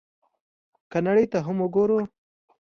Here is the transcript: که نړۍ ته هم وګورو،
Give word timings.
که 0.91 0.97
نړۍ 1.07 1.25
ته 1.31 1.39
هم 1.45 1.57
وګورو، 1.61 1.97